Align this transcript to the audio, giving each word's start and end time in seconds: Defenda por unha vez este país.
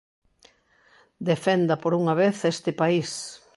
Defenda 1.29 1.75
por 1.81 1.93
unha 2.01 2.15
vez 2.21 2.35
este 2.53 2.71
país. 2.81 3.09